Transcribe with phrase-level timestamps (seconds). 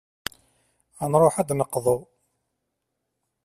[1.03, 1.97] Ad nruḥ ad d-neqḍu.